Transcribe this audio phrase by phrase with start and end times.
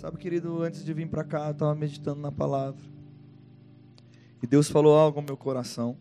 [0.00, 2.82] Sabe, querido, antes de vir para cá, eu estava meditando na palavra.
[4.42, 5.94] E Deus falou algo ao meu coração.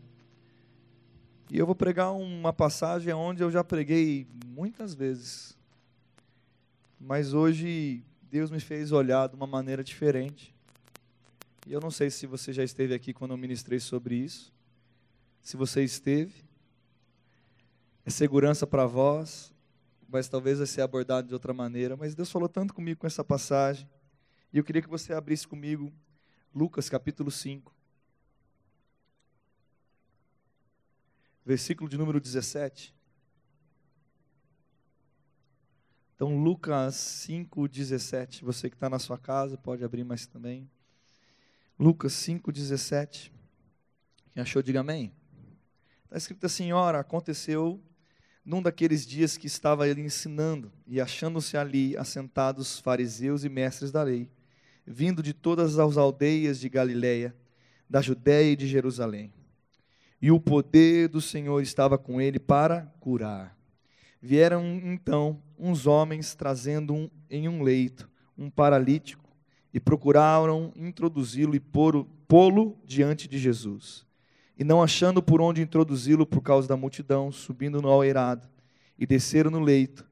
[1.51, 5.53] E eu vou pregar uma passagem onde eu já preguei muitas vezes.
[6.97, 8.01] Mas hoje
[8.31, 10.55] Deus me fez olhar de uma maneira diferente.
[11.67, 14.53] E eu não sei se você já esteve aqui quando eu ministrei sobre isso.
[15.41, 16.45] Se você esteve,
[18.05, 19.53] é segurança para vós,
[20.11, 21.95] mas talvez vai ser abordado de outra maneira.
[21.95, 23.87] Mas Deus falou tanto comigo com essa passagem.
[24.51, 25.93] E eu queria que você abrisse comigo
[26.53, 27.73] Lucas capítulo 5.
[31.45, 32.95] Versículo de número 17.
[36.15, 38.43] Então, Lucas 5, 17.
[38.43, 40.69] Você que está na sua casa, pode abrir mais também.
[41.79, 43.31] Lucas 5, 17.
[44.33, 45.13] Quem achou, diga amém.
[46.03, 47.81] Está escrito assim: Ora, aconteceu
[48.45, 54.03] num daqueles dias que estava ele ensinando, e achando-se ali assentados fariseus e mestres da
[54.03, 54.29] lei,
[54.85, 57.35] vindo de todas as aldeias de Galiléia,
[57.89, 59.33] da Judéia e de Jerusalém.
[60.21, 63.57] E o poder do Senhor estava com ele para curar.
[64.21, 69.29] Vieram então uns homens trazendo um, em um leito um paralítico
[69.73, 74.07] e procuraram introduzi-lo e pô-lo diante de Jesus.
[74.59, 78.45] E não achando por onde introduzi-lo por causa da multidão, subindo no aleirado,
[78.97, 80.05] e desceram no leito,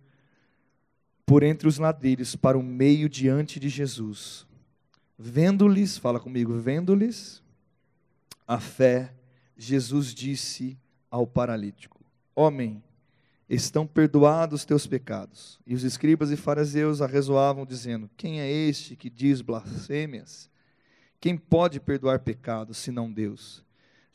[1.25, 4.47] por entre os ladrilhos, para o meio diante de Jesus.
[5.19, 7.43] Vendo-lhes, fala comigo, vendo-lhes
[8.47, 9.13] a fé,
[9.57, 10.79] Jesus disse
[11.11, 11.99] ao paralítico:
[12.33, 12.81] Homem,
[13.49, 15.59] estão perdoados os teus pecados.
[15.67, 20.49] E os escribas e fariseus arrezoavam, dizendo: Quem é este que diz blasfêmias?
[21.19, 23.66] Quem pode perdoar pecados, senão Deus?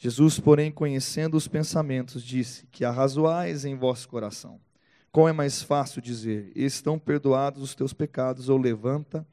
[0.03, 4.61] Jesus, porém, conhecendo os pensamentos, disse: Que arrazoais em vosso coração.
[5.13, 9.25] Qual é mais fácil dizer: Estão perdoados os teus pecados, ou levanta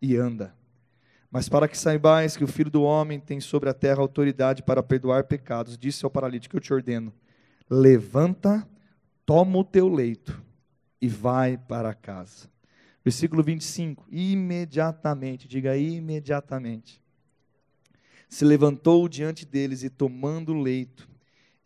[0.00, 0.54] e anda?
[1.30, 4.82] Mas para que saibais que o Filho do Homem tem sobre a terra autoridade para
[4.82, 7.12] perdoar pecados, disse ao paralítico: Eu te ordeno,
[7.68, 8.66] levanta,
[9.26, 10.42] toma o teu leito
[11.02, 12.48] e vai para casa.
[13.04, 17.03] Versículo 25: Imediatamente, diga imediatamente
[18.28, 21.08] se levantou diante deles e, tomando o leito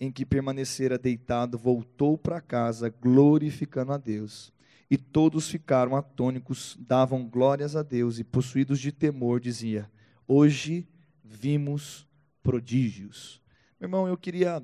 [0.01, 4.53] em que permanecera deitado, voltou para casa, glorificando a Deus.
[4.91, 9.91] E todos ficaram atônicos, davam glórias a Deus e, possuídos de temor, dizia:
[10.27, 10.87] Hoje
[11.25, 12.07] vimos
[12.43, 13.43] prodígios.
[13.79, 14.63] Meu irmão, eu queria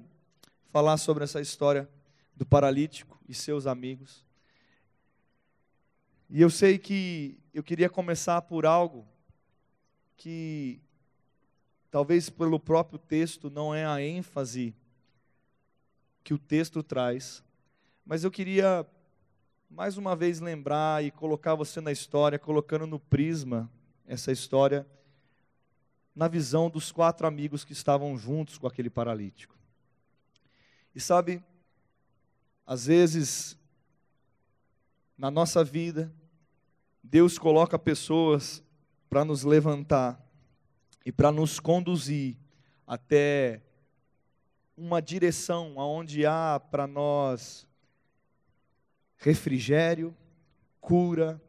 [0.71, 1.89] falar sobre essa história
[2.35, 4.25] do paralítico e seus amigos.
[6.31, 9.07] E eu sei que eu queria começar por algo
[10.17, 10.81] que
[11.95, 14.75] talvez pelo próprio texto, não é a ênfase
[16.25, 17.41] que o texto traz,
[18.05, 18.85] mas eu queria
[19.71, 23.71] mais uma vez lembrar e colocar você na história, colocando no prisma
[24.05, 24.85] essa história,
[26.17, 29.57] na visão dos quatro amigos que estavam juntos com aquele paralítico.
[30.97, 31.45] E sabe,
[32.67, 33.57] às vezes,
[35.17, 36.13] na nossa vida,
[37.01, 38.65] Deus coloca pessoas
[39.09, 40.24] para nos levantar,
[41.05, 42.37] e para nos conduzir
[42.87, 43.63] até
[44.77, 47.67] uma direção aonde há para nós
[49.17, 50.17] refrigério,
[50.81, 51.41] cura,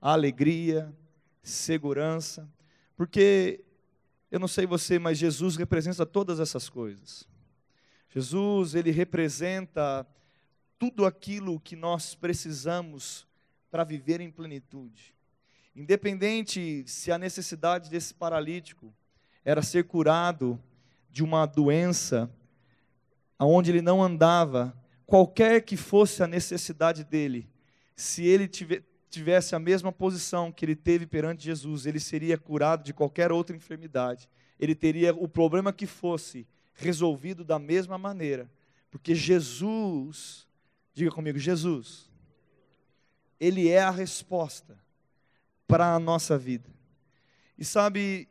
[0.00, 0.94] alegria,
[1.42, 2.48] segurança,
[2.96, 3.64] porque
[4.30, 7.28] eu não sei você, mas Jesus representa todas essas coisas.
[8.08, 10.06] Jesus, ele representa
[10.78, 13.26] tudo aquilo que nós precisamos
[13.70, 15.15] para viver em plenitude.
[15.76, 18.94] Independente se a necessidade desse paralítico
[19.44, 20.58] era ser curado
[21.10, 22.30] de uma doença
[23.38, 27.46] aonde ele não andava, qualquer que fosse a necessidade dele,
[27.94, 32.94] se ele tivesse a mesma posição que ele teve perante Jesus, ele seria curado de
[32.94, 34.30] qualquer outra enfermidade.
[34.58, 38.50] Ele teria o problema que fosse resolvido da mesma maneira,
[38.90, 40.48] porque Jesus,
[40.94, 42.10] diga comigo, Jesus,
[43.38, 44.85] ele é a resposta
[45.66, 46.70] para a nossa vida.
[47.58, 48.28] E sabe,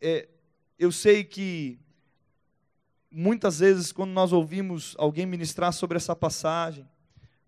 [0.00, 0.28] é,
[0.78, 1.78] eu sei que
[3.10, 6.86] muitas vezes, quando nós ouvimos alguém ministrar sobre essa passagem,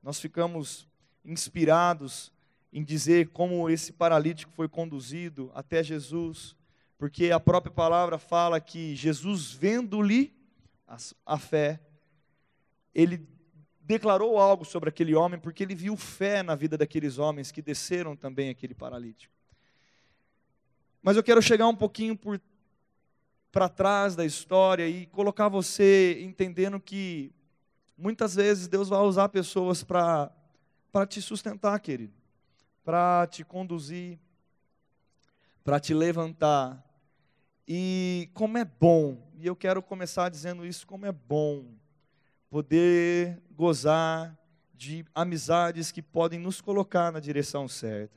[0.02, 0.88] nós ficamos
[1.24, 2.32] inspirados
[2.72, 6.56] em dizer como esse paralítico foi conduzido até Jesus,
[6.96, 10.34] porque a própria palavra fala que Jesus, vendo-lhe
[11.26, 11.80] a, fé,
[12.94, 13.28] ele
[13.88, 18.14] declarou algo sobre aquele homem, porque ele viu fé na vida daqueles homens que desceram
[18.14, 19.32] também aquele paralítico.
[21.02, 22.18] Mas eu quero chegar um pouquinho
[23.50, 27.32] para trás da história e colocar você entendendo que
[27.96, 30.30] muitas vezes Deus vai usar pessoas para
[31.08, 32.12] te sustentar, querido,
[32.84, 34.18] para te conduzir.
[35.64, 36.82] para te levantar.
[37.66, 41.66] E como é bom, e eu quero começar dizendo isso, como é bom
[42.48, 44.38] poder gozar
[44.72, 48.16] de amizades que podem nos colocar na direção certa,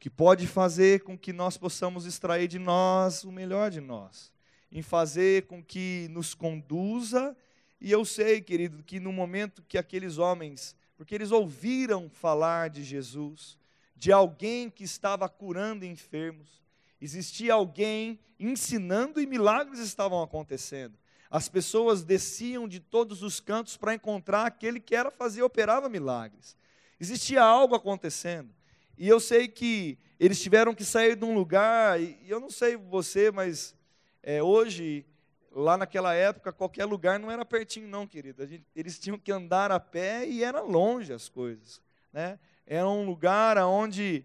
[0.00, 4.32] que pode fazer com que nós possamos extrair de nós o melhor de nós,
[4.72, 7.36] em fazer com que nos conduza.
[7.80, 12.82] E eu sei, querido, que no momento que aqueles homens, porque eles ouviram falar de
[12.82, 13.56] Jesus,
[13.94, 16.60] de alguém que estava curando enfermos,
[17.00, 20.98] existia alguém ensinando e milagres estavam acontecendo.
[21.30, 26.56] As pessoas desciam de todos os cantos para encontrar aquele que era fazer operava milagres.
[26.98, 28.50] Existia algo acontecendo.
[28.98, 32.76] E eu sei que eles tiveram que sair de um lugar, e eu não sei
[32.76, 33.74] você, mas
[34.22, 35.06] é, hoje,
[35.52, 38.44] lá naquela época, qualquer lugar não era pertinho, não, querido.
[38.44, 41.80] Gente, eles tinham que andar a pé e era longe as coisas.
[42.12, 42.40] Né?
[42.66, 44.24] Era um lugar onde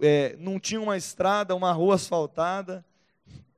[0.00, 2.84] é, não tinha uma estrada, uma rua asfaltada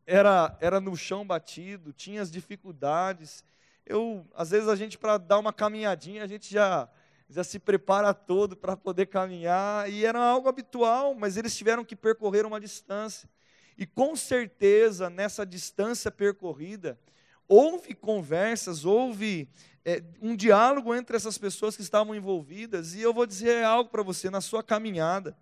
[0.07, 3.45] era, era no chão batido, tinha as dificuldades.
[3.85, 6.89] Eu, às vezes, a gente, para dar uma caminhadinha, a gente já,
[7.29, 11.97] já se prepara todo para poder caminhar, e era algo habitual, mas eles tiveram que
[11.97, 13.29] percorrer uma distância.
[13.77, 16.99] E com certeza, nessa distância percorrida,
[17.49, 19.49] houve conversas, houve
[19.85, 24.03] é, um diálogo entre essas pessoas que estavam envolvidas, e eu vou dizer algo para
[24.03, 25.37] você, na sua caminhada,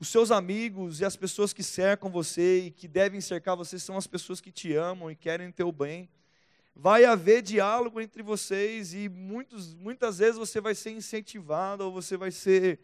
[0.00, 3.98] os seus amigos e as pessoas que cercam você e que devem cercar você são
[3.98, 6.08] as pessoas que te amam e querem teu bem.
[6.74, 12.16] Vai haver diálogo entre vocês e muitos, muitas vezes você vai ser incentivado, ou você
[12.16, 12.80] vai ser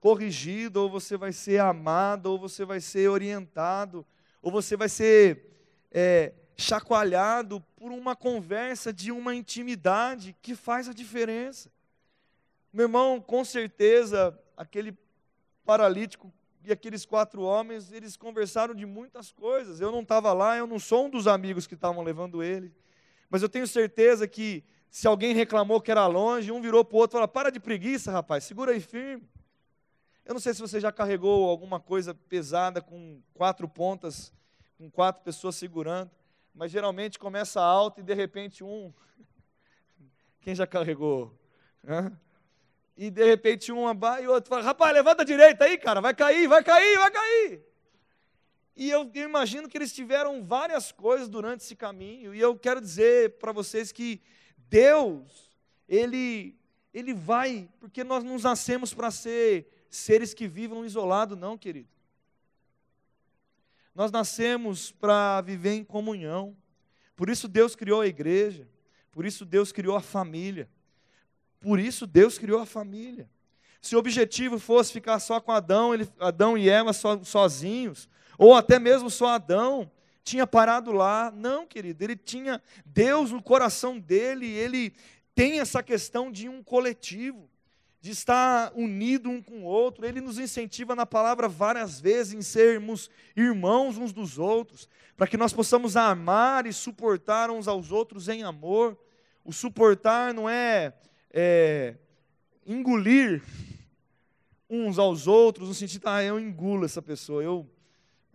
[0.00, 4.04] corrigido, ou você vai ser amado, ou você vai ser orientado,
[4.42, 5.46] ou você vai ser
[5.92, 11.70] é, chacoalhado por uma conversa de uma intimidade que faz a diferença.
[12.72, 14.98] Meu irmão, com certeza, aquele
[15.64, 16.32] paralítico
[16.68, 19.80] e aqueles quatro homens, eles conversaram de muitas coisas.
[19.80, 22.74] Eu não estava lá, eu não sou um dos amigos que estavam levando ele.
[23.30, 26.98] Mas eu tenho certeza que se alguém reclamou que era longe, um virou para o
[26.98, 29.26] outro e falou: Para de preguiça, rapaz, segura aí firme.
[30.26, 34.30] Eu não sei se você já carregou alguma coisa pesada com quatro pontas,
[34.76, 36.10] com quatro pessoas segurando,
[36.54, 38.92] mas geralmente começa alto e de repente um.
[40.42, 41.34] Quem já carregou?
[41.82, 42.12] Hã?
[42.98, 46.12] E de repente um abaixa e outro fala: rapaz, levanta a direita aí, cara, vai
[46.12, 47.62] cair, vai cair, vai cair.
[48.74, 52.80] E eu, eu imagino que eles tiveram várias coisas durante esse caminho, e eu quero
[52.80, 54.20] dizer para vocês que
[54.56, 55.56] Deus,
[55.88, 56.58] Ele,
[56.92, 61.88] Ele vai, porque nós não nascemos para ser seres que vivam isolados, não, querido.
[63.94, 66.56] Nós nascemos para viver em comunhão.
[67.16, 68.68] Por isso Deus criou a igreja,
[69.10, 70.68] por isso Deus criou a família.
[71.60, 73.28] Por isso Deus criou a família.
[73.80, 78.54] Se o objetivo fosse ficar só com Adão, ele, Adão e Eva so, sozinhos, ou
[78.54, 79.90] até mesmo só Adão,
[80.22, 81.32] tinha parado lá.
[81.34, 84.92] Não, querido, ele tinha Deus no coração dele, ele
[85.34, 87.48] tem essa questão de um coletivo,
[88.00, 90.04] de estar unido um com o outro.
[90.04, 95.36] Ele nos incentiva na palavra várias vezes em sermos irmãos uns dos outros, para que
[95.36, 98.98] nós possamos amar e suportar uns aos outros em amor.
[99.44, 100.92] O suportar não é
[101.30, 101.96] é,
[102.66, 103.42] engolir
[104.68, 107.68] uns aos outros, no sentido, ah, eu engulo essa pessoa, eu,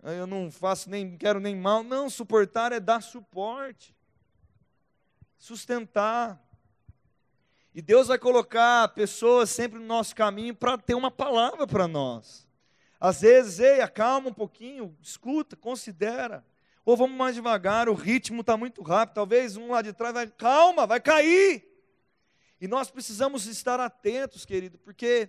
[0.02, 1.82] eu não faço nem, quero nem mal.
[1.82, 3.94] Não, suportar é dar suporte,
[5.38, 6.42] sustentar.
[7.74, 12.46] E Deus vai colocar pessoas sempre no nosso caminho para ter uma palavra para nós.
[13.00, 16.44] Às vezes, ei, acalma um pouquinho, escuta, considera.
[16.84, 19.16] Ou vamos mais devagar, o ritmo está muito rápido.
[19.16, 21.73] Talvez um lá de trás vai, calma, vai cair.
[22.64, 25.28] E nós precisamos estar atentos, querido, porque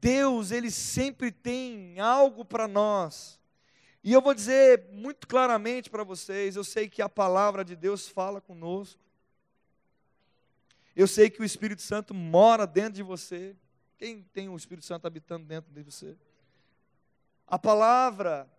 [0.00, 3.38] Deus, Ele sempre tem algo para nós.
[4.02, 8.08] E eu vou dizer muito claramente para vocês: eu sei que a palavra de Deus
[8.08, 9.00] fala conosco.
[10.96, 13.54] Eu sei que o Espírito Santo mora dentro de você.
[13.96, 16.16] Quem tem o Espírito Santo habitando dentro de você?
[17.46, 18.50] A palavra,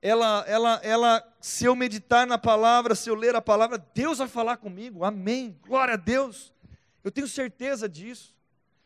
[0.00, 4.28] ela, ela, ela, se eu meditar na palavra, se eu ler a palavra, Deus vai
[4.28, 5.02] falar comigo.
[5.02, 5.58] Amém.
[5.66, 6.52] Glória a Deus.
[7.02, 8.36] Eu tenho certeza disso.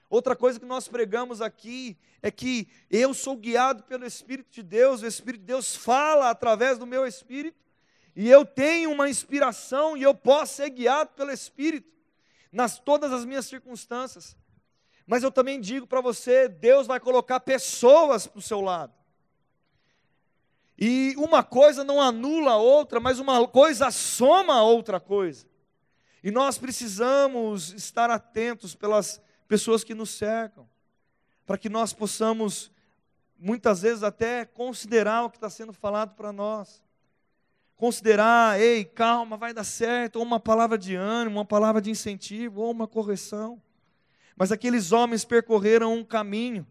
[0.08, 5.02] Outra coisa que nós pregamos aqui é que eu sou guiado pelo Espírito de Deus,
[5.02, 7.58] o Espírito de Deus fala através do meu espírito,
[8.14, 11.92] e eu tenho uma inspiração e eu posso ser guiado pelo Espírito
[12.52, 14.36] nas todas as minhas circunstâncias.
[15.06, 18.94] Mas eu também digo para você, Deus vai colocar pessoas para o seu lado.
[20.78, 25.46] E uma coisa não anula a outra, mas uma coisa soma a outra coisa.
[26.24, 30.66] E nós precisamos estar atentos pelas pessoas que nos cercam,
[31.44, 32.72] para que nós possamos
[33.38, 36.82] muitas vezes até considerar o que está sendo falado para nós.
[37.76, 42.62] Considerar, ei, calma, vai dar certo, ou uma palavra de ânimo, uma palavra de incentivo,
[42.62, 43.60] ou uma correção.
[44.34, 46.66] Mas aqueles homens percorreram um caminho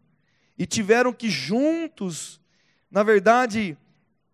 [0.57, 2.41] e tiveram que juntos,
[2.89, 3.77] na verdade,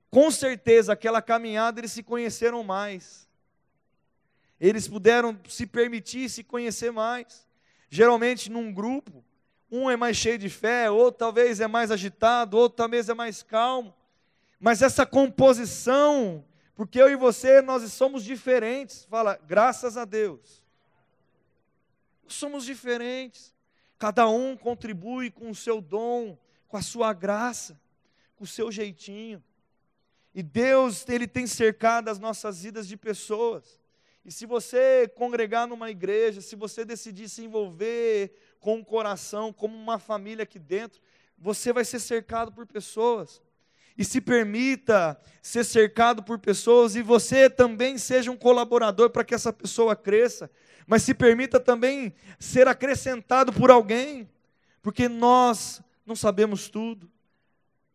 [0.09, 3.28] com certeza, aquela caminhada eles se conheceram mais.
[4.59, 7.47] Eles puderam se permitir se conhecer mais.
[7.89, 9.23] Geralmente, num grupo,
[9.71, 13.41] um é mais cheio de fé, outro talvez é mais agitado, outro talvez é mais
[13.41, 13.93] calmo.
[14.59, 16.43] Mas essa composição,
[16.75, 19.05] porque eu e você, nós somos diferentes.
[19.05, 20.63] Fala, graças a Deus.
[22.27, 23.53] Somos diferentes.
[23.97, 26.37] Cada um contribui com o seu dom,
[26.67, 27.79] com a sua graça,
[28.35, 29.43] com o seu jeitinho.
[30.33, 33.79] E Deus, Ele tem cercado as nossas vidas de pessoas.
[34.23, 39.75] E se você congregar numa igreja, se você decidir se envolver com o coração, como
[39.75, 41.01] uma família aqui dentro,
[41.38, 43.41] você vai ser cercado por pessoas.
[43.97, 49.35] E se permita ser cercado por pessoas e você também seja um colaborador para que
[49.35, 50.49] essa pessoa cresça,
[50.88, 54.29] mas se permita também ser acrescentado por alguém,
[54.81, 57.11] porque nós não sabemos tudo,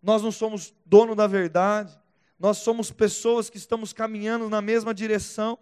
[0.03, 1.99] nós não somos dono da verdade,
[2.39, 5.59] nós somos pessoas que estamos caminhando na mesma direção,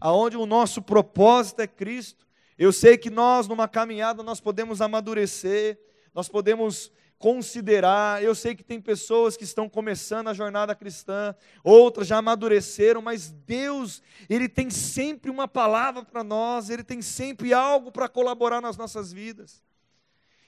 [0.00, 2.26] aonde o nosso propósito é Cristo.
[2.58, 5.78] Eu sei que nós, numa caminhada, nós podemos amadurecer,
[6.14, 8.22] nós podemos considerar.
[8.22, 13.30] Eu sei que tem pessoas que estão começando a jornada cristã, outras já amadureceram, mas
[13.30, 18.76] Deus, Ele tem sempre uma palavra para nós, Ele tem sempre algo para colaborar nas
[18.76, 19.62] nossas vidas.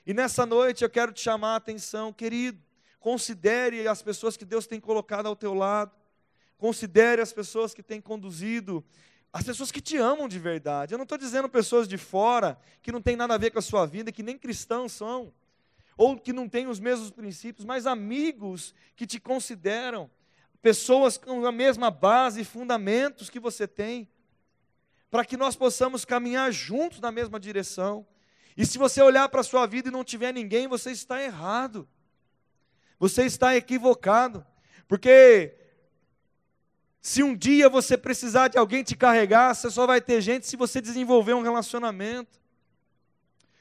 [0.05, 2.59] E nessa noite eu quero te chamar a atenção, querido.
[2.99, 5.95] Considere as pessoas que Deus tem colocado ao teu lado.
[6.57, 8.83] Considere as pessoas que tem conduzido,
[9.31, 10.93] as pessoas que te amam de verdade.
[10.93, 13.61] Eu não estou dizendo pessoas de fora que não tem nada a ver com a
[13.61, 15.33] sua vida, que nem cristãos são,
[15.97, 20.09] ou que não têm os mesmos princípios, mas amigos que te consideram,
[20.61, 24.09] pessoas com a mesma base e fundamentos que você tem,
[25.11, 28.05] para que nós possamos caminhar juntos na mesma direção.
[28.57, 31.87] E se você olhar para a sua vida e não tiver ninguém, você está errado
[32.99, 34.45] você está equivocado,
[34.87, 35.55] porque
[37.01, 40.57] se um dia você precisar de alguém te carregar, você só vai ter gente se
[40.57, 42.39] você desenvolver um relacionamento.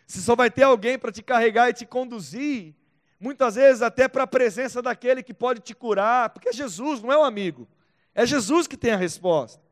[0.06, 2.74] Você só vai ter alguém para te carregar e te conduzir,
[3.20, 7.12] muitas vezes até para a presença daquele que pode te curar, porque é Jesus, não
[7.12, 7.68] é o amigo.
[8.14, 9.62] É Jesus que tem a resposta.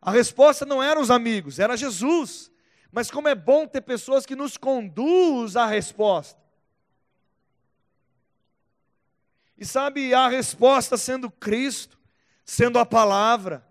[0.00, 2.50] A resposta não eram os amigos, era Jesus.
[2.90, 6.40] Mas como é bom ter pessoas que nos conduzem à resposta.
[9.56, 11.97] E sabe, a resposta sendo Cristo,
[12.48, 13.62] sendo a palavra,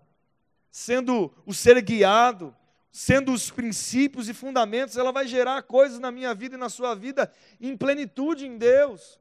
[0.70, 2.54] sendo o ser guiado,
[2.92, 6.94] sendo os princípios e fundamentos, ela vai gerar coisas na minha vida e na sua
[6.94, 7.28] vida
[7.60, 9.18] em plenitude em Deus.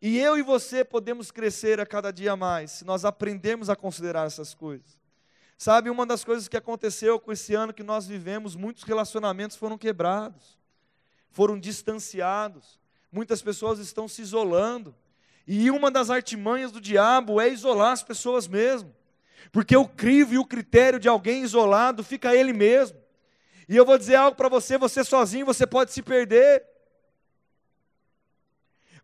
[0.00, 4.24] E eu e você podemos crescer a cada dia mais, se nós aprendermos a considerar
[4.24, 4.96] essas coisas.
[5.58, 9.76] Sabe, uma das coisas que aconteceu com esse ano que nós vivemos, muitos relacionamentos foram
[9.76, 10.56] quebrados,
[11.28, 12.78] foram distanciados,
[13.10, 14.94] muitas pessoas estão se isolando.
[15.46, 18.94] E uma das artimanhas do diabo é isolar as pessoas mesmo.
[19.52, 22.98] Porque o crivo e o critério de alguém isolado fica ele mesmo.
[23.68, 26.64] E eu vou dizer algo para você, você sozinho você pode se perder.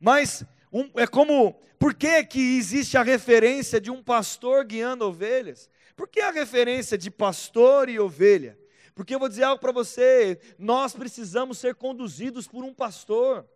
[0.00, 5.70] Mas um, é como, por que, que existe a referência de um pastor guiando ovelhas?
[5.94, 8.58] Por que a referência de pastor e ovelha?
[8.94, 13.46] Porque eu vou dizer algo para você, nós precisamos ser conduzidos por um pastor.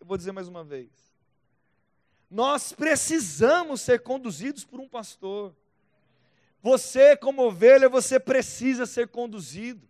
[0.00, 0.88] Eu vou dizer mais uma vez.
[2.30, 5.54] Nós precisamos ser conduzidos por um pastor.
[6.62, 9.88] Você, como ovelha, você precisa ser conduzido.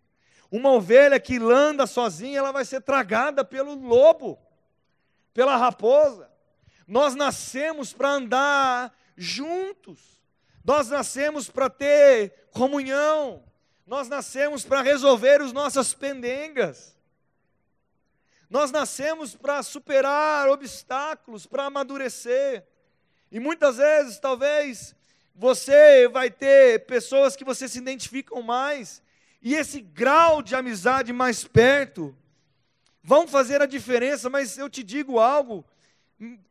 [0.50, 4.38] Uma ovelha que anda sozinha, ela vai ser tragada pelo lobo,
[5.32, 6.30] pela raposa.
[6.86, 10.20] Nós nascemos para andar juntos.
[10.64, 13.44] Nós nascemos para ter comunhão.
[13.86, 16.96] Nós nascemos para resolver as nossas pendengas.
[18.50, 22.66] Nós nascemos para superar obstáculos, para amadurecer.
[23.30, 24.96] E muitas vezes, talvez,
[25.36, 29.00] você vai ter pessoas que você se identificam mais,
[29.40, 32.14] e esse grau de amizade mais perto
[33.04, 35.64] vão fazer a diferença, mas eu te digo algo: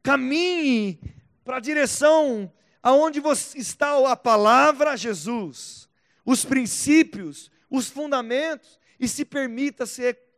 [0.02, 1.00] caminhe
[1.44, 2.50] para a direção
[2.82, 3.22] aonde
[3.56, 5.90] está a palavra Jesus,
[6.26, 10.29] os princípios, os fundamentos, e se permita ser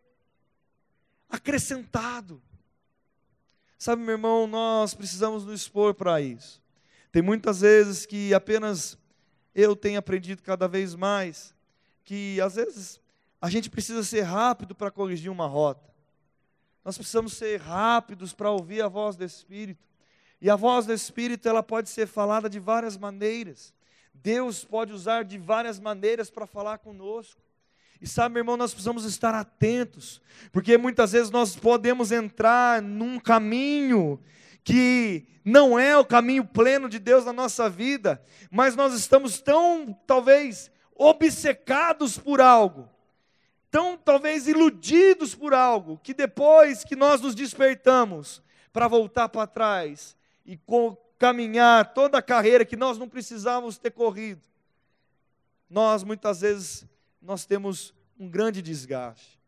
[1.32, 2.42] acrescentado.
[3.78, 6.62] Sabe, meu irmão, nós precisamos nos expor para isso.
[7.12, 8.98] Tem muitas vezes que apenas
[9.56, 11.54] eu tenho aprendido cada vez mais
[12.04, 13.00] que às vezes
[13.42, 15.90] a gente precisa ser rápido para corrigir uma rota.
[16.84, 19.88] Nós precisamos ser rápidos para ouvir a voz do Espírito.
[20.42, 23.74] E a voz do Espírito, ela pode ser falada de várias maneiras.
[24.14, 27.42] Deus pode usar de várias maneiras para falar conosco.
[28.02, 30.20] E sabe, meu irmão, nós precisamos estar atentos,
[30.52, 34.20] porque muitas vezes nós podemos entrar num caminho
[34.64, 39.96] que não é o caminho pleno de Deus na nossa vida, mas nós estamos tão,
[40.08, 42.90] talvez, obcecados por algo,
[43.70, 48.42] tão, talvez, iludidos por algo, que depois que nós nos despertamos
[48.74, 50.60] para voltar para trás e
[51.20, 54.42] caminhar toda a carreira que nós não precisávamos ter corrido,
[55.70, 56.86] nós muitas vezes
[57.22, 59.40] nós temos um grande desgaste.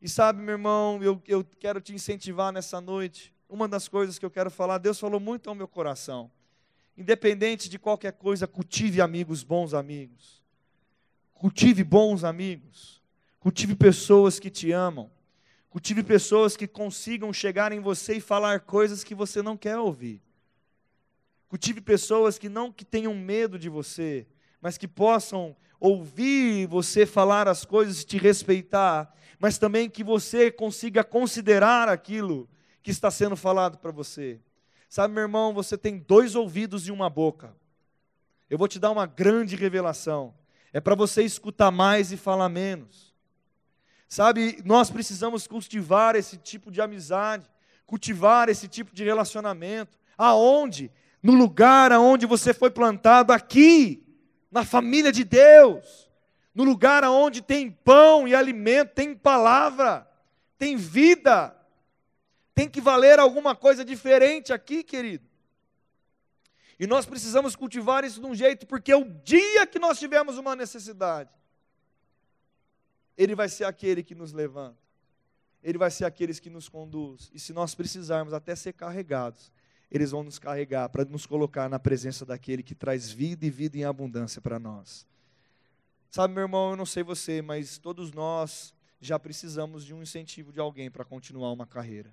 [0.00, 3.34] E sabe, meu irmão, eu, eu quero te incentivar nessa noite.
[3.48, 6.30] Uma das coisas que eu quero falar, Deus falou muito ao meu coração.
[6.96, 10.42] Independente de qualquer coisa, cultive amigos, bons amigos.
[11.34, 13.02] Cultive bons amigos.
[13.38, 15.10] Cultive pessoas que te amam.
[15.68, 20.22] Cultive pessoas que consigam chegar em você e falar coisas que você não quer ouvir.
[21.48, 24.26] Cultive pessoas que não que tenham medo de você,
[24.60, 30.50] mas que possam ouvir você falar as coisas e te respeitar, mas também que você
[30.50, 32.48] consiga considerar aquilo
[32.82, 34.40] que está sendo falado para você.
[34.88, 37.54] Sabe, meu irmão, você tem dois ouvidos e uma boca.
[38.48, 40.32] Eu vou te dar uma grande revelação.
[40.72, 43.14] É para você escutar mais e falar menos.
[44.08, 47.50] Sabe, nós precisamos cultivar esse tipo de amizade,
[47.84, 49.98] cultivar esse tipo de relacionamento.
[50.16, 50.90] Aonde?
[51.22, 54.05] No lugar aonde você foi plantado, aqui
[54.56, 56.08] na família de Deus,
[56.54, 60.10] no lugar onde tem pão e alimento, tem palavra,
[60.56, 61.54] tem vida.
[62.54, 65.28] Tem que valer alguma coisa diferente aqui, querido.
[66.80, 70.56] E nós precisamos cultivar isso de um jeito, porque o dia que nós tivermos uma
[70.56, 71.28] necessidade,
[73.14, 74.78] Ele vai ser aquele que nos levanta,
[75.62, 77.30] Ele vai ser aquele que nos conduz.
[77.34, 79.52] E se nós precisarmos até ser carregados,
[79.90, 83.78] eles vão nos carregar para nos colocar na presença daquele que traz vida e vida
[83.78, 85.06] em abundância para nós.
[86.10, 90.52] Sabe, meu irmão, eu não sei você, mas todos nós já precisamos de um incentivo
[90.52, 92.12] de alguém para continuar uma carreira.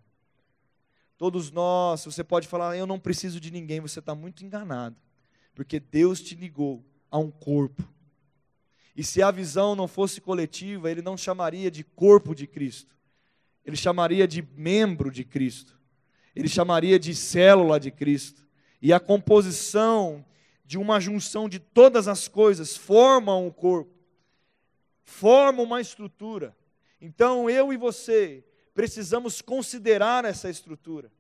[1.18, 4.98] Todos nós, você pode falar, eu não preciso de ninguém, você está muito enganado,
[5.56, 7.88] porque Deus te ligou a um corpo.
[8.96, 12.96] E se a visão não fosse coletiva, Ele não chamaria de corpo de Cristo,
[13.66, 15.80] Ele chamaria de membro de Cristo
[16.36, 18.46] ele chamaria de célula de Cristo.
[18.82, 20.26] E a composição
[20.66, 23.94] de uma junção de todas as coisas forma um corpo,
[25.04, 26.56] forma uma estrutura.
[27.00, 28.44] Então eu e você
[28.74, 31.12] precisamos considerar essa estrutura.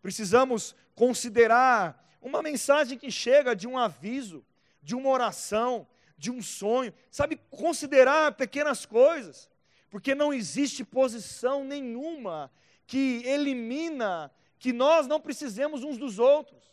[0.00, 4.44] Precisamos considerar uma mensagem que chega de um aviso,
[4.82, 6.92] de uma oração, de um sonho.
[7.10, 9.50] Sabe, considerar pequenas coisas,
[9.90, 12.50] porque não existe posição nenhuma
[12.88, 16.72] que elimina que nós não precisemos uns dos outros.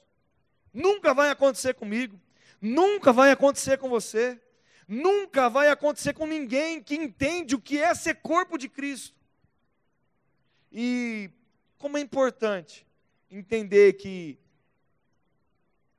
[0.73, 2.19] Nunca vai acontecer comigo,
[2.61, 4.41] nunca vai acontecer com você,
[4.87, 9.19] nunca vai acontecer com ninguém que entende o que é ser corpo de Cristo.
[10.71, 11.29] E
[11.77, 12.87] como é importante
[13.29, 14.39] entender que,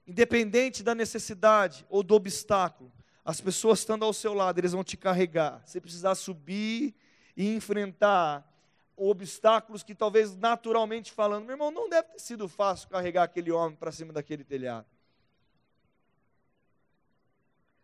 [0.06, 2.90] independente da necessidade ou do obstáculo,
[3.22, 5.62] as pessoas estando ao seu lado, eles vão te carregar.
[5.66, 6.94] Você precisar subir
[7.36, 8.50] e enfrentar
[8.96, 13.76] obstáculos que talvez naturalmente falando, meu irmão, não deve ter sido fácil carregar aquele homem
[13.76, 14.86] para cima daquele telhado.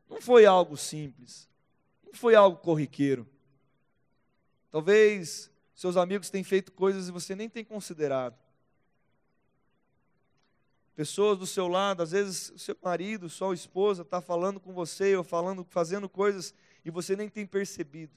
[0.09, 1.49] Não foi algo simples,
[2.05, 3.29] não foi algo corriqueiro.
[4.71, 8.39] Talvez seus amigos tenham feito coisas e você nem tem considerado.
[10.95, 15.25] Pessoas do seu lado, às vezes seu marido, sua esposa está falando com você ou
[15.25, 18.13] falando, fazendo coisas e você nem tem percebido.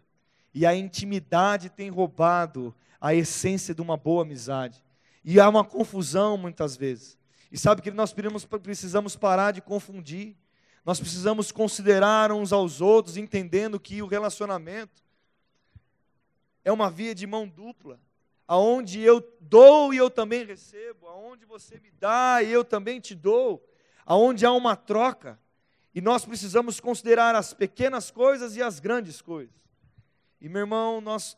[0.55, 4.81] E a intimidade tem roubado a essência de uma boa amizade.
[5.21, 7.17] E há uma confusão muitas vezes.
[7.51, 8.15] E sabe que nós
[8.61, 10.33] precisamos parar de confundir.
[10.85, 15.03] Nós precisamos considerar uns aos outros, entendendo que o relacionamento
[16.63, 17.99] é uma via de mão dupla,
[18.47, 23.13] aonde eu dou e eu também recebo, aonde você me dá e eu também te
[23.13, 23.61] dou,
[24.05, 25.37] aonde há uma troca.
[25.93, 29.64] E nós precisamos considerar as pequenas coisas e as grandes coisas.
[30.39, 31.37] E meu irmão, nós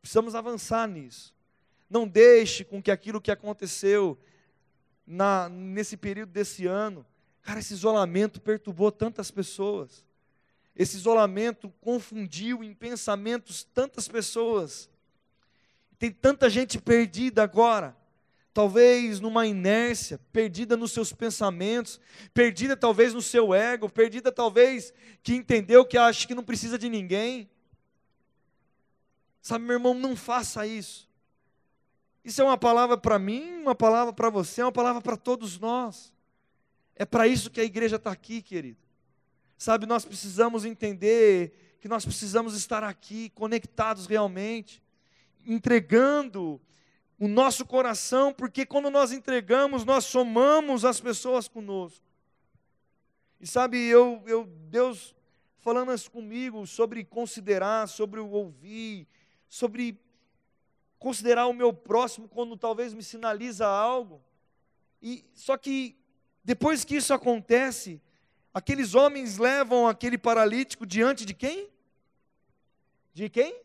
[0.00, 1.34] precisamos avançar nisso.
[1.88, 4.18] Não deixe com que aquilo que aconteceu
[5.06, 7.04] na, nesse período desse ano,
[7.42, 10.04] cara, esse isolamento perturbou tantas pessoas.
[10.74, 14.90] Esse isolamento confundiu em pensamentos tantas pessoas.
[15.98, 17.96] Tem tanta gente perdida agora
[18.54, 22.00] talvez numa inércia, perdida nos seus pensamentos,
[22.32, 26.88] perdida talvez no seu ego, perdida talvez que entendeu que acha que não precisa de
[26.88, 27.50] ninguém.
[29.44, 31.06] Sabe, meu irmão, não faça isso.
[32.24, 35.58] Isso é uma palavra para mim, uma palavra para você, é uma palavra para todos
[35.58, 36.14] nós.
[36.96, 38.78] É para isso que a igreja está aqui, querido.
[39.58, 44.82] Sabe, nós precisamos entender que nós precisamos estar aqui, conectados realmente,
[45.44, 46.58] entregando
[47.18, 52.02] o nosso coração, porque quando nós entregamos, nós somamos as pessoas conosco.
[53.38, 55.14] E sabe, eu, eu Deus
[55.58, 59.06] falando isso comigo sobre considerar, sobre o ouvir,
[59.54, 59.96] sobre
[60.98, 64.20] considerar o meu próximo quando talvez me sinaliza algo.
[65.00, 65.96] E só que
[66.42, 68.02] depois que isso acontece,
[68.52, 71.70] aqueles homens levam aquele paralítico diante de quem?
[73.12, 73.62] De quem?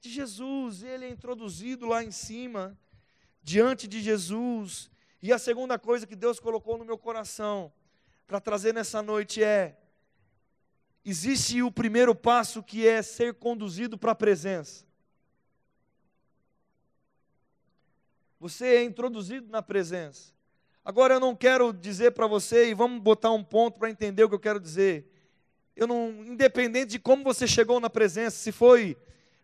[0.00, 0.82] De Jesus.
[0.82, 2.74] Ele é introduzido lá em cima,
[3.42, 4.90] diante de Jesus.
[5.20, 7.70] E a segunda coisa que Deus colocou no meu coração
[8.26, 9.76] para trazer nessa noite é:
[11.10, 14.84] existe o primeiro passo que é ser conduzido para a presença.
[18.40, 20.34] Você é introduzido na presença.
[20.84, 24.28] Agora eu não quero dizer para você, e vamos botar um ponto para entender o
[24.28, 25.10] que eu quero dizer.
[25.74, 28.96] Eu não, independente de como você chegou na presença, se foi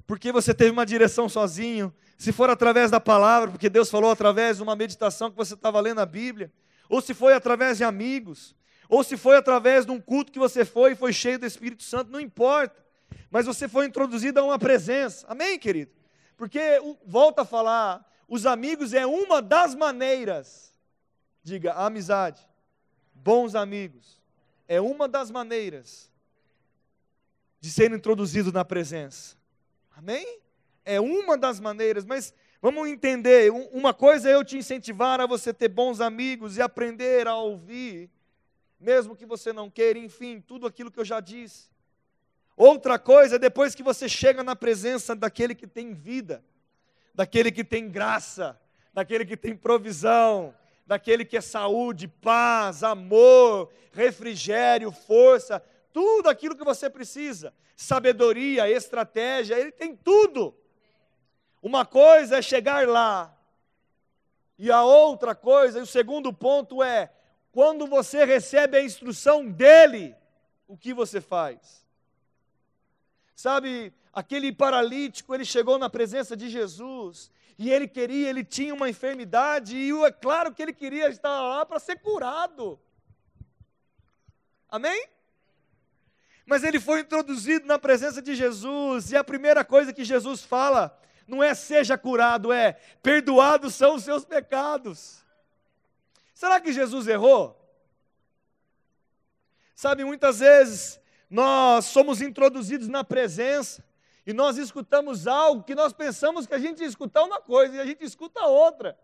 [0.07, 4.57] porque você teve uma direção sozinho, se for através da palavra, porque Deus falou através
[4.57, 6.53] de uma meditação que você estava lendo a Bíblia,
[6.89, 8.55] ou se foi através de amigos,
[8.89, 11.83] ou se foi através de um culto que você foi e foi cheio do Espírito
[11.83, 12.83] Santo, não importa.
[13.31, 15.27] Mas você foi introduzido a uma presença.
[15.29, 15.91] Amém, querido?
[16.37, 16.61] Porque,
[17.07, 20.75] volta a falar, os amigos é uma das maneiras.
[21.43, 22.41] Diga, amizade.
[23.15, 24.21] Bons amigos.
[24.69, 26.11] É uma das maneiras
[27.61, 29.37] de ser introduzido na presença.
[29.97, 30.41] Amém?
[30.85, 35.55] É uma das maneiras, mas vamos entender: uma coisa é eu te incentivar a você
[35.55, 38.11] ter bons amigos e aprender a ouvir
[38.83, 41.71] mesmo que você não queira, enfim, tudo aquilo que eu já disse.
[42.57, 46.45] Outra coisa, depois que você chega na presença daquele que tem vida,
[47.15, 48.61] daquele que tem graça,
[48.93, 50.53] daquele que tem provisão,
[50.85, 59.59] daquele que é saúde, paz, amor, refrigério, força, tudo aquilo que você precisa, sabedoria, estratégia,
[59.59, 60.55] ele tem tudo.
[61.63, 63.33] Uma coisa é chegar lá,
[64.59, 67.13] e a outra coisa, e o segundo ponto é
[67.53, 70.17] quando você recebe a instrução dele,
[70.67, 71.87] o que você faz?
[73.37, 78.89] Sabe, aquele paralítico, ele chegou na presença de Jesus e ele queria, ele tinha uma
[78.89, 82.81] enfermidade e é claro que ele queria estar lá para ser curado.
[84.69, 85.07] Amém?
[86.47, 90.99] Mas ele foi introduzido na presença de Jesus e a primeira coisa que Jesus fala
[91.29, 95.22] não é seja curado, é perdoados são os seus pecados.
[96.43, 97.57] Será que Jesus errou?
[99.77, 101.01] Sabe, muitas vezes
[101.31, 103.85] nós somos introduzidos na presença
[104.27, 107.81] e nós escutamos algo que nós pensamos que a gente ia escutar uma coisa e
[107.81, 108.99] a gente escuta outra.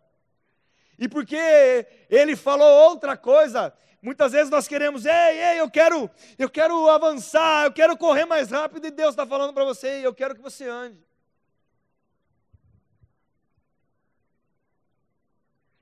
[0.99, 3.73] E porque ele falou outra coisa,
[4.03, 8.51] muitas vezes nós queremos, ei, ei, eu quero, eu quero avançar, eu quero correr mais
[8.51, 11.07] rápido, e Deus está falando para você, eu quero que você ande.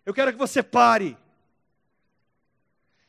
[0.05, 1.17] Eu quero que você pare.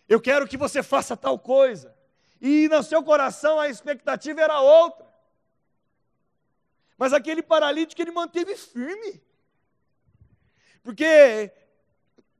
[0.07, 1.95] Eu quero que você faça tal coisa.
[2.39, 5.05] E no seu coração a expectativa era outra.
[6.97, 9.21] Mas aquele paralítico ele manteve firme.
[10.83, 11.51] Porque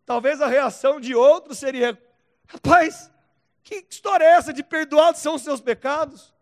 [0.06, 2.02] talvez a reação de outros seria:
[2.48, 3.12] rapaz,
[3.64, 6.34] que história é essa de perdoados são os seus pecados?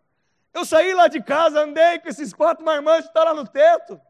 [0.54, 4.00] Eu saí lá de casa, andei com esses quatro marmanjos que estão lá no teto,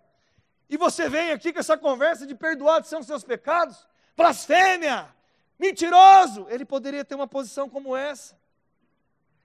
[0.69, 3.89] e você vem aqui com essa conversa de perdoados são os seus pecados?
[4.17, 5.16] Blasfêmia!
[5.59, 6.47] Mentiroso!
[6.49, 8.39] Ele poderia ter uma posição como essa.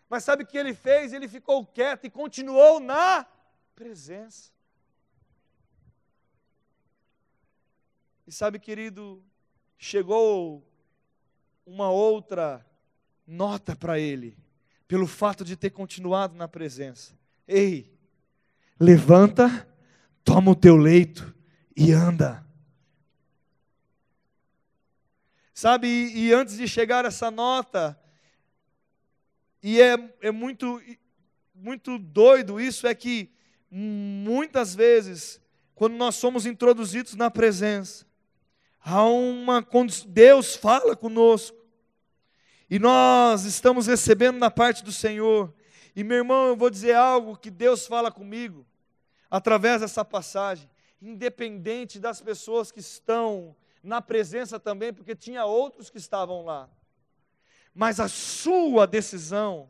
[0.09, 1.13] Mas sabe o que ele fez?
[1.13, 3.25] Ele ficou quieto e continuou na
[3.73, 4.51] presença.
[8.27, 9.23] E sabe, querido,
[9.77, 10.65] chegou
[11.65, 12.65] uma outra
[13.25, 14.37] nota para ele,
[14.87, 17.17] pelo fato de ter continuado na presença.
[17.47, 17.97] Ei,
[18.79, 19.67] levanta,
[20.23, 21.33] toma o teu leito
[21.75, 22.45] e anda.
[25.53, 27.99] Sabe, e, e antes de chegar essa nota,
[29.61, 30.81] e é, é muito,
[31.53, 33.29] muito doido isso, é que
[33.69, 35.39] muitas vezes,
[35.75, 38.05] quando nós somos introduzidos na presença,
[38.79, 39.65] há uma
[40.07, 41.57] Deus fala conosco.
[42.69, 45.53] E nós estamos recebendo na parte do Senhor.
[45.95, 48.65] E meu irmão, eu vou dizer algo que Deus fala comigo
[49.29, 50.69] através dessa passagem,
[51.01, 56.69] independente das pessoas que estão na presença também, porque tinha outros que estavam lá.
[57.73, 59.69] Mas a sua decisão,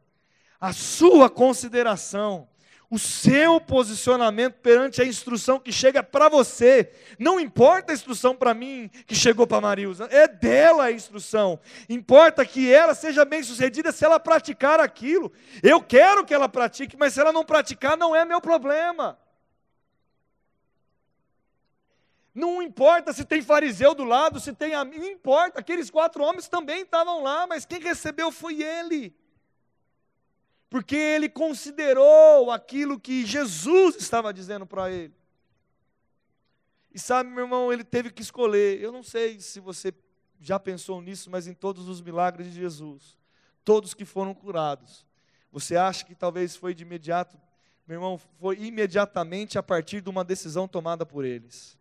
[0.60, 2.50] a sua consideração,
[2.92, 6.92] o seu posicionamento perante a instrução que chega para você.
[7.18, 11.58] Não importa a instrução para mim que chegou para Marilza, é dela a instrução.
[11.88, 15.32] Importa que ela seja bem sucedida se ela praticar aquilo.
[15.64, 19.18] Eu quero que ela pratique, mas se ela não praticar, não é meu problema.
[22.34, 26.48] Não importa se tem fariseu do lado, se tem amigo, não importa, aqueles quatro homens
[26.48, 29.14] também estavam lá, mas quem recebeu foi ele
[30.72, 35.14] porque ele considerou aquilo que Jesus estava dizendo para ele.
[36.94, 38.80] E sabe, meu irmão, ele teve que escolher.
[38.80, 39.94] Eu não sei se você
[40.40, 43.18] já pensou nisso, mas em todos os milagres de Jesus,
[43.66, 45.06] todos que foram curados,
[45.52, 47.38] você acha que talvez foi de imediato?
[47.86, 51.78] Meu irmão, foi imediatamente a partir de uma decisão tomada por eles.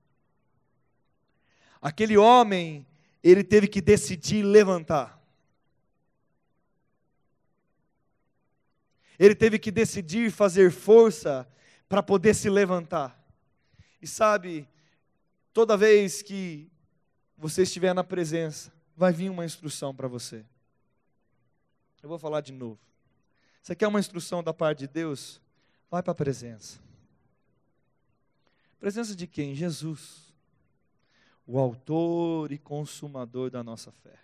[1.80, 2.86] Aquele homem,
[3.22, 5.18] ele teve que decidir levantar.
[9.18, 11.46] Ele teve que decidir fazer força
[11.88, 13.18] para poder se levantar.
[14.00, 14.66] E sabe,
[15.52, 16.70] toda vez que
[17.36, 20.44] você estiver na presença, vai vir uma instrução para você.
[22.02, 22.78] Eu vou falar de novo.
[23.62, 25.40] Você quer uma instrução da parte de Deus?
[25.90, 26.78] Vai para a presença.
[28.78, 29.54] Presença de quem?
[29.54, 30.29] Jesus,
[31.50, 34.16] o autor e consumador da nossa fé.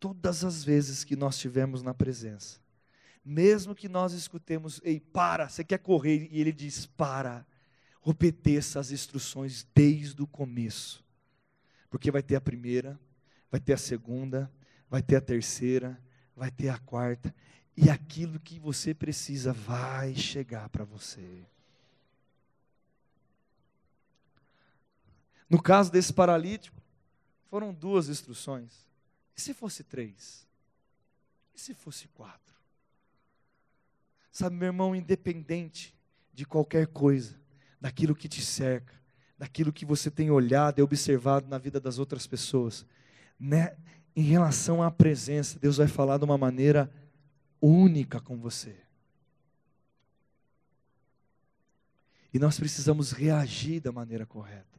[0.00, 2.58] Todas as vezes que nós estivermos na presença,
[3.24, 7.46] mesmo que nós escutemos, ei, para, você quer correr, e ele diz, para,
[8.02, 11.04] obedeça as instruções desde o começo,
[11.88, 12.98] porque vai ter a primeira,
[13.48, 14.50] vai ter a segunda,
[14.90, 15.96] vai ter a terceira,
[16.34, 17.32] vai ter a quarta,
[17.76, 21.46] e aquilo que você precisa vai chegar para você.
[25.48, 26.80] No caso desse paralítico,
[27.48, 28.86] foram duas instruções.
[29.36, 30.46] E se fosse três?
[31.54, 32.54] E se fosse quatro?
[34.32, 35.94] Sabe, meu irmão, independente
[36.32, 37.40] de qualquer coisa,
[37.80, 38.94] daquilo que te cerca,
[39.38, 42.84] daquilo que você tem olhado e observado na vida das outras pessoas,
[43.38, 43.76] né?
[44.16, 46.90] em relação à presença, Deus vai falar de uma maneira
[47.60, 48.74] única com você.
[52.32, 54.75] E nós precisamos reagir da maneira correta.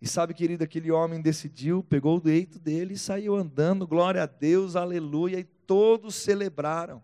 [0.00, 4.26] E sabe, querido, aquele homem decidiu, pegou o leito dele e saiu andando, glória a
[4.26, 7.02] Deus, aleluia, e todos celebraram.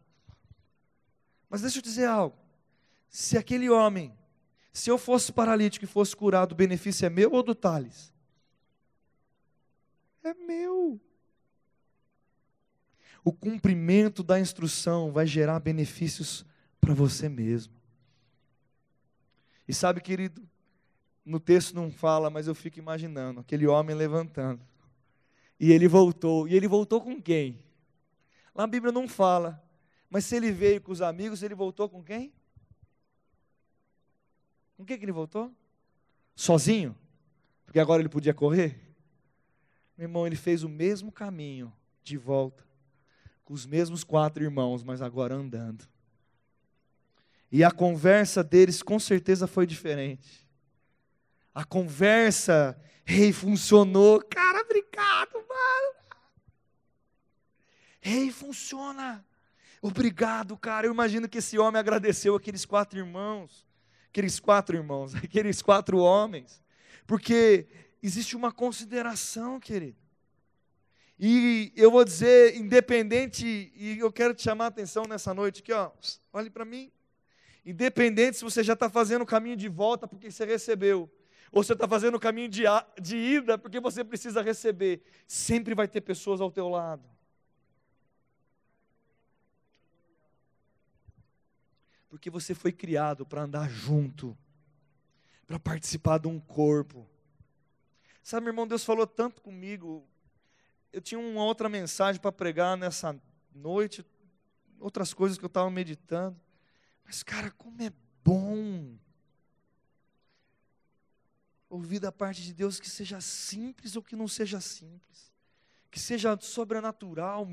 [1.49, 2.37] Mas deixa eu dizer algo.
[3.09, 4.17] Se aquele homem,
[4.73, 8.13] se eu fosse paralítico e fosse curado, o benefício é meu ou do Thales?
[10.23, 11.01] É meu.
[13.25, 16.45] O cumprimento da instrução vai gerar benefícios
[16.81, 17.73] para você mesmo.
[19.67, 20.43] E sabe, querido,
[21.25, 24.61] no texto não fala, mas eu fico imaginando aquele homem levantando.
[25.59, 26.49] E ele voltou.
[26.49, 27.63] E ele voltou com quem?
[28.55, 29.63] Lá na Bíblia não fala,
[30.11, 32.33] mas se ele veio com os amigos, ele voltou com quem?
[34.77, 35.51] Com quem que ele voltou?
[36.35, 36.97] Sozinho?
[37.65, 38.79] Porque agora ele podia correr?
[39.97, 42.67] Meu irmão, ele fez o mesmo caminho de volta,
[43.45, 45.87] com os mesmos quatro irmãos, mas agora andando.
[47.51, 50.43] E a conversa deles com certeza foi diferente.
[51.55, 54.23] A conversa, rei, funcionou.
[54.23, 55.95] Cara, obrigado, mano.
[58.01, 59.25] Rei, funciona.
[59.81, 60.87] Obrigado, cara.
[60.87, 63.67] Eu imagino que esse homem agradeceu aqueles quatro irmãos,
[64.09, 66.63] aqueles quatro irmãos, aqueles quatro homens,
[67.07, 67.67] porque
[68.03, 70.01] existe uma consideração, querido.
[71.19, 75.73] E eu vou dizer, independente, e eu quero te chamar a atenção nessa noite aqui,
[75.73, 75.91] ó,
[76.33, 76.91] olhe para mim.
[77.65, 81.09] Independente se você já está fazendo o caminho de volta porque você recebeu,
[81.53, 82.65] ou você está fazendo o caminho de,
[83.01, 87.13] de ida porque você precisa receber, sempre vai ter pessoas ao teu lado
[92.13, 94.37] Porque você foi criado para andar junto,
[95.47, 97.09] para participar de um corpo.
[98.23, 100.07] Sabe, meu irmão, Deus falou tanto comigo.
[100.93, 103.19] Eu tinha uma outra mensagem para pregar nessa
[103.55, 104.05] noite,
[104.79, 106.39] outras coisas que eu estava meditando.
[107.03, 107.91] Mas, cara, como é
[108.23, 108.95] bom
[111.73, 115.33] ouvir da parte de Deus que seja simples ou que não seja simples,
[115.91, 117.49] que seja sobrenatural,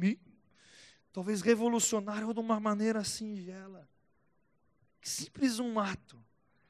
[1.13, 3.87] talvez revolucionário ou de uma maneira singela.
[5.01, 6.21] Simples um ato.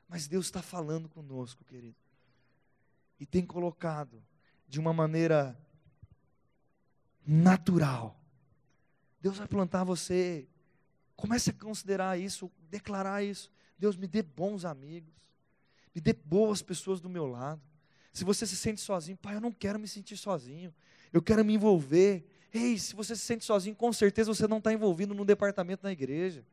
[0.08, 1.98] Mas Deus está falando conosco, querido.
[3.20, 4.24] E tem colocado
[4.68, 5.60] de uma maneira
[7.26, 8.20] natural.
[9.20, 10.48] Deus vai plantar você.
[11.16, 13.52] Comece a considerar isso, declarar isso.
[13.78, 15.14] Deus me dê bons amigos.
[15.94, 17.62] Me dê boas pessoas do meu lado.
[18.12, 20.74] Se você se sente sozinho, pai, eu não quero me sentir sozinho.
[21.12, 22.26] Eu quero me envolver.
[22.54, 25.92] Ei, se você se sente sozinho, com certeza você não está envolvido no departamento da
[25.92, 26.46] igreja.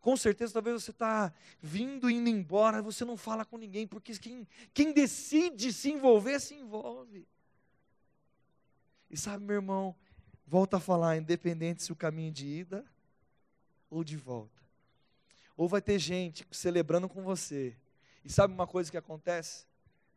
[0.00, 4.48] Com certeza, talvez você está vindo, indo embora, você não fala com ninguém, porque quem,
[4.72, 7.26] quem decide se envolver, se envolve.
[9.10, 9.94] E sabe, meu irmão,
[10.46, 12.84] volta a falar, independente se o caminho de ida
[13.90, 14.62] ou de volta.
[15.56, 17.76] Ou vai ter gente celebrando com você.
[18.24, 19.66] E sabe uma coisa que acontece?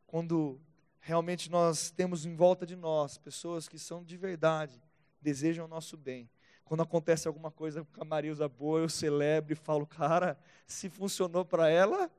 [0.05, 0.59] Quando
[0.99, 4.81] realmente nós temos em volta de nós pessoas que são de verdade,
[5.21, 6.29] desejam o nosso bem.
[6.63, 11.43] Quando acontece alguma coisa com a Marilza boa, eu celebro e falo, cara, se funcionou
[11.43, 12.09] para ela,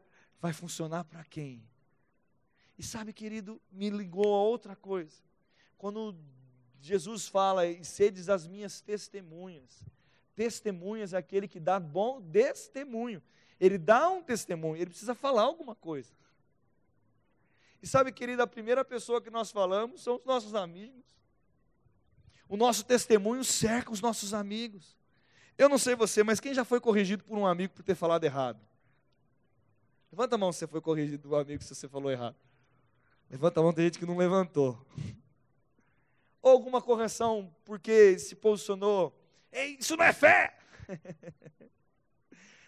[0.40, 1.66] vai funcionar para quem?
[2.78, 5.16] E sabe, querido, me ligou a outra coisa.
[5.78, 6.16] Quando
[6.80, 9.82] Jesus fala, e sedes as minhas testemunhas.
[10.34, 13.22] Testemunhas é aquele que dá bom testemunho.
[13.60, 16.12] Ele dá um testemunho, ele precisa falar alguma coisa.
[17.82, 21.04] E sabe, querido, a primeira pessoa que nós falamos são os nossos amigos.
[22.48, 24.96] O nosso testemunho cerca os nossos amigos.
[25.56, 28.24] Eu não sei você, mas quem já foi corrigido por um amigo por ter falado
[28.24, 28.60] errado?
[30.10, 32.36] Levanta a mão se você foi corrigido por um amigo se você falou errado.
[33.30, 34.84] Levanta a mão, tem gente que não levantou.
[36.40, 39.12] Ou alguma correção porque se posicionou.
[39.52, 40.56] Ei, isso não é fé!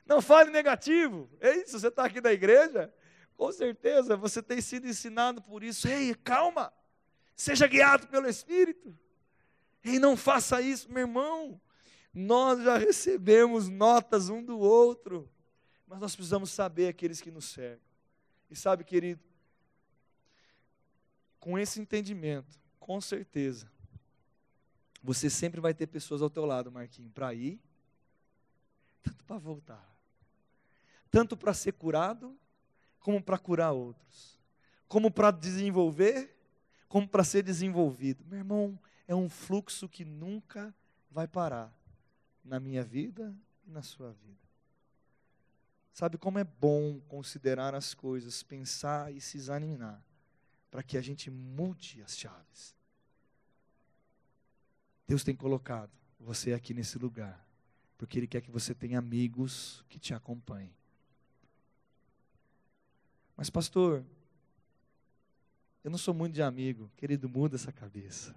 [0.07, 1.29] Não fale negativo.
[1.41, 2.93] É isso, você está aqui na igreja?
[3.37, 5.89] Com certeza você tem sido ensinado por isso.
[5.89, 6.73] Ei, calma!
[7.35, 8.97] Seja guiado pelo Espírito.
[9.85, 11.61] Ei, não faça isso, meu irmão.
[12.15, 15.31] Nós já recebemos notas um do outro,
[15.87, 17.85] mas nós precisamos saber aqueles que nos cercam.
[18.51, 19.23] E sabe, querido,
[21.39, 23.71] com esse entendimento, com certeza,
[25.03, 27.61] você sempre vai ter pessoas ao teu lado, Marquinhos, para ir,
[29.03, 29.96] tanto para voltar,
[31.17, 32.39] tanto para ser curado,
[33.01, 34.39] como para curar outros,
[34.87, 36.37] como para desenvolver,
[36.91, 38.23] como para ser desenvolvido.
[38.27, 40.75] Meu irmão, é um fluxo que nunca
[41.11, 41.75] vai parar
[42.45, 43.35] na minha vida
[43.67, 44.47] e na sua vida.
[45.91, 50.05] Sabe como é bom considerar as coisas, pensar e se examinar,
[50.71, 52.77] para que a gente mude as chaves.
[55.09, 57.43] Deus tem colocado você aqui nesse lugar,
[57.97, 60.77] porque Ele quer que você tenha amigos que te acompanhem.
[63.37, 64.05] Mas, pastor,
[65.85, 66.91] eu não sou muito de amigo.
[66.97, 68.35] Querido, muda essa cabeça.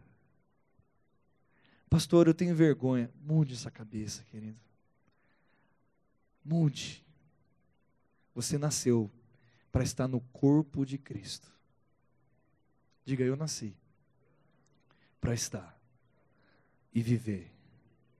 [1.90, 3.10] Pastor, eu tenho vergonha.
[3.22, 4.60] Mude essa cabeça, querido.
[6.44, 7.04] Mude.
[8.36, 9.10] Você nasceu
[9.72, 11.52] para estar no corpo de Cristo.
[13.06, 13.76] Diga, eu nasci
[15.20, 15.78] para estar
[16.94, 17.52] e viver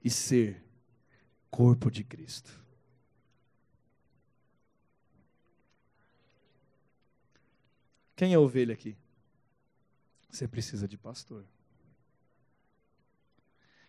[0.04, 0.64] e ser
[1.50, 2.60] corpo de Cristo.
[8.20, 8.98] Quem é ovelha aqui?
[10.30, 11.46] Você precisa de pastor.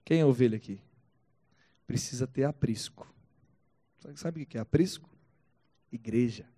[0.04, 0.80] Quem é ovelha aqui?
[1.84, 3.12] Precisa ter aprisco.
[4.14, 5.10] Sabe o que é aprisco?
[5.90, 6.48] Igreja.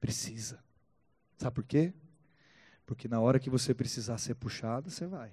[0.00, 0.64] Precisa.
[1.36, 1.92] Sabe por quê?
[2.86, 5.30] Porque na hora que você precisar ser puxado, você vai.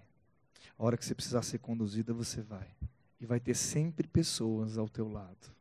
[0.78, 2.76] A hora que você precisar ser conduzida, você vai.
[3.18, 5.56] E vai ter sempre pessoas ao teu lado.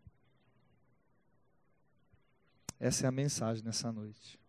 [2.81, 4.45] Essa é a mensagem nessa noite.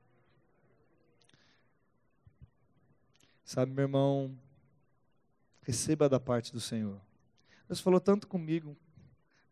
[3.47, 4.37] Sabe, meu irmão,
[5.61, 6.99] receba da parte do Senhor.
[7.65, 8.75] Deus falou tanto comigo,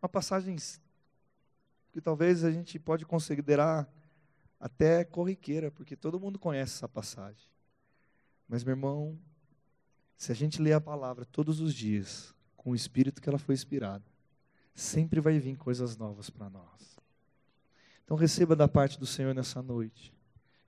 [0.02, 0.58] uma passagem
[1.94, 3.90] que talvez a gente pode considerar
[4.60, 7.48] até corriqueira, porque todo mundo conhece essa passagem.
[8.50, 9.18] Mas, meu irmão,
[10.18, 13.56] se a gente lê a palavra todos os dias, com o espírito que ela foi
[13.56, 14.04] inspirada,
[14.74, 17.00] sempre vai vir coisas novas para nós.
[18.04, 20.14] Então, receba da parte do Senhor nessa noite.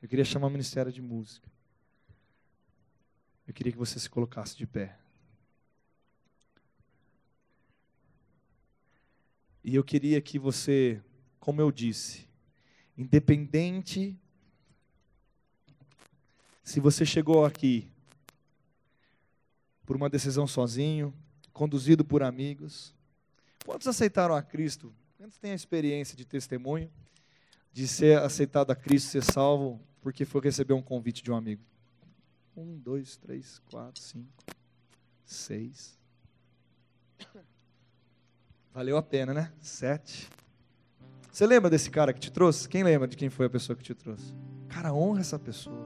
[0.01, 1.56] Eu queria chamar o Ministério de Música.
[3.47, 4.97] Eu queria que você se colocasse de pé.
[9.63, 11.01] E eu queria que você,
[11.39, 12.27] como eu disse,
[12.97, 14.17] independente
[16.63, 17.89] se você chegou aqui
[19.85, 21.13] por uma decisão sozinho,
[21.53, 22.93] conduzido por amigos,
[23.65, 24.93] quantos aceitaram a Cristo?
[25.17, 26.91] Quantos têm a experiência de testemunho
[27.71, 31.63] de ser aceitado a Cristo, ser salvo, porque foi receber um convite de um amigo?
[32.57, 34.43] Um, dois, três, quatro, cinco,
[35.23, 35.95] seis.
[38.73, 39.53] Valeu a pena, né?
[39.61, 40.27] Sete.
[41.31, 42.67] Você lembra desse cara que te trouxe?
[42.67, 44.33] Quem lembra de quem foi a pessoa que te trouxe?
[44.67, 45.85] Cara, honra essa pessoa.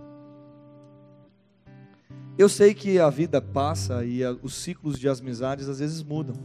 [2.38, 6.38] Eu sei que a vida passa e a, os ciclos de amizades às vezes mudam.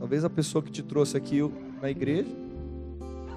[0.00, 1.38] Talvez a pessoa que te trouxe aqui
[1.80, 2.34] na igreja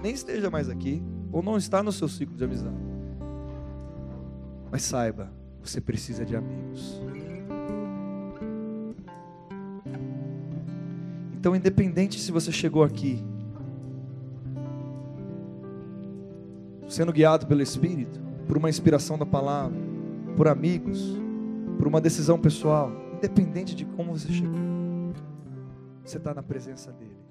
[0.01, 2.96] nem esteja mais aqui, ou não está no seu ciclo de amizade.
[4.71, 7.01] Mas saiba, você precisa de amigos.
[11.33, 13.23] Então, independente se você chegou aqui
[16.87, 19.77] sendo guiado pelo Espírito, por uma inspiração da palavra,
[20.35, 21.17] por amigos,
[21.77, 25.13] por uma decisão pessoal, independente de como você chegou,
[26.03, 27.26] você está na presença dEle.